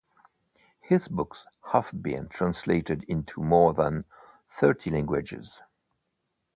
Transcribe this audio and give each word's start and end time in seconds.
His 0.79 1.07
books 1.07 1.45
have 1.73 1.91
been 2.01 2.27
translated 2.27 3.03
into 3.07 3.39
more 3.39 3.71
than 3.71 4.05
thirty 4.49 4.89
languages. 4.89 5.61